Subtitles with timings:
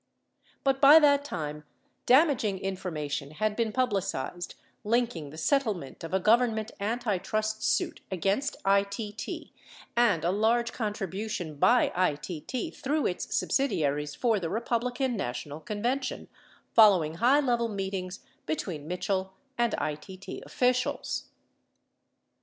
[0.61, 1.63] 70 But by that, time,
[2.07, 8.55] damaging information had been publicized link ing the settlement of a Government antitrust suit against
[8.65, 9.51] ITT
[9.95, 16.29] and a large contribution by ITT through its subsidiaries for the Republican National Convention,
[16.73, 21.25] following high level meetings between Mitchell and ITT officials.